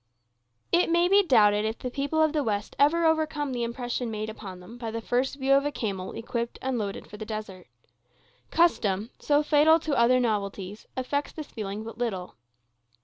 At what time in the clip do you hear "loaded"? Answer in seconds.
6.79-7.05